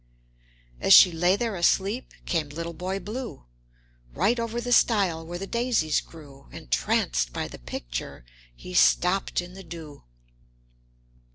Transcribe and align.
As 0.79 0.95
she 0.95 1.11
lay 1.11 1.35
there 1.35 1.55
asleep, 1.55 2.11
came 2.25 2.49
little 2.49 2.73
Boy 2.73 2.97
Blue, 2.99 3.43
Right 4.15 4.39
over 4.39 4.59
the 4.59 4.71
stile 4.71 5.23
where 5.23 5.37
the 5.37 5.45
daisies 5.45 6.01
grew; 6.01 6.47
Entranced 6.51 7.31
by 7.33 7.47
the 7.47 7.59
picture, 7.59 8.25
he 8.55 8.73
stopped 8.73 9.41
in 9.43 9.53
the 9.53 9.61
dew. 9.61 10.01